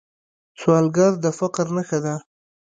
[0.59, 2.15] سوالګر د فقر نښه ده